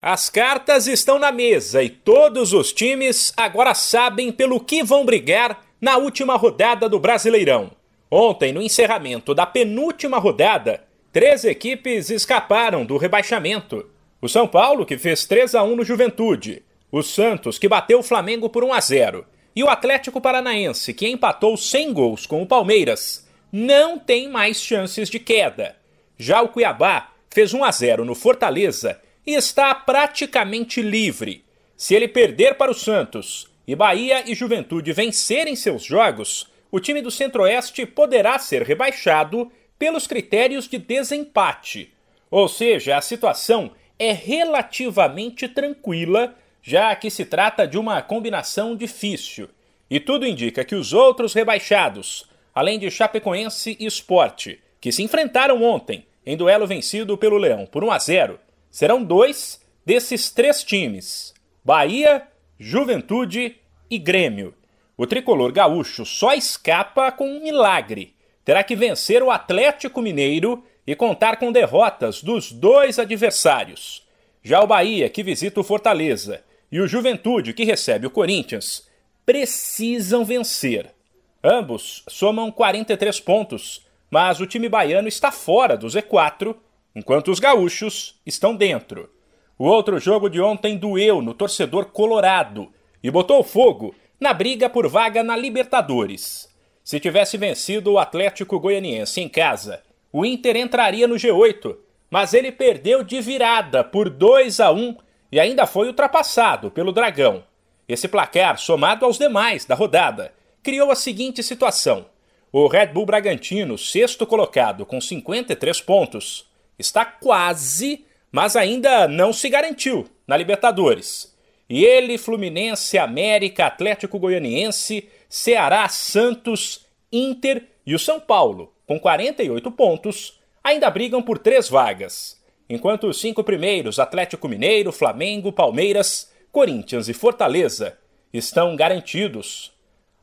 [0.00, 5.60] As cartas estão na mesa e todos os times agora sabem pelo que vão brigar
[5.80, 7.72] na última rodada do Brasileirão.
[8.08, 13.90] Ontem, no encerramento da penúltima rodada, três equipes escaparam do rebaixamento.
[14.22, 16.62] O São Paulo, que fez 3 a 1 no Juventude,
[16.92, 21.08] o Santos, que bateu o Flamengo por 1 a 0, e o Atlético Paranaense, que
[21.08, 25.74] empatou sem gols com o Palmeiras, não tem mais chances de queda.
[26.16, 31.44] Já o Cuiabá fez 1 a 0 no Fortaleza e está praticamente livre.
[31.76, 37.00] Se ele perder para o Santos e Bahia e Juventude vencerem seus jogos, o time
[37.00, 41.92] do Centro-Oeste poderá ser rebaixado pelos critérios de desempate.
[42.30, 49.48] Ou seja, a situação é relativamente tranquila, já que se trata de uma combinação difícil.
[49.90, 55.62] E tudo indica que os outros rebaixados, além de Chapecoense e Esporte, que se enfrentaram
[55.62, 58.40] ontem em duelo vencido pelo Leão por 1 a 0,
[58.78, 62.22] serão dois desses três times: Bahia,
[62.56, 63.56] Juventude
[63.90, 64.54] e Grêmio.
[64.96, 68.14] O tricolor gaúcho só escapa com um milagre.
[68.44, 74.06] Terá que vencer o Atlético Mineiro e contar com derrotas dos dois adversários.
[74.44, 78.86] Já o Bahia, que visita o Fortaleza, e o Juventude, que recebe o Corinthians,
[79.26, 80.94] precisam vencer.
[81.42, 86.54] Ambos somam 43 pontos, mas o time baiano está fora do Z4
[86.94, 89.10] enquanto os gaúchos estão dentro.
[89.58, 92.72] O outro jogo de ontem doeu no torcedor colorado
[93.02, 96.48] e botou fogo na briga por vaga na Libertadores.
[96.82, 101.76] Se tivesse vencido o Atlético Goianiense em casa, o Inter entraria no G8,
[102.10, 104.96] mas ele perdeu de virada por 2 a 1
[105.30, 107.44] e ainda foi ultrapassado pelo Dragão.
[107.86, 112.06] Esse placar, somado aos demais da rodada, criou a seguinte situação:
[112.50, 116.47] o Red Bull Bragantino, sexto colocado com 53 pontos,
[116.78, 121.36] está quase, mas ainda não se garantiu na Libertadores.
[121.68, 129.70] E ele, Fluminense, América, Atlético Goianiense, Ceará, Santos, Inter e o São Paulo, com 48
[129.72, 132.38] pontos, ainda brigam por três vagas.
[132.68, 137.98] Enquanto os cinco primeiros, Atlético Mineiro, Flamengo, Palmeiras, Corinthians e Fortaleza,
[138.32, 139.72] estão garantidos.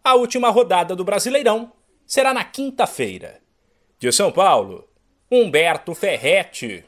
[0.03, 1.72] A última rodada do Brasileirão
[2.06, 3.40] será na quinta-feira.
[3.97, 4.88] De São Paulo,
[5.28, 6.84] Humberto Ferretti.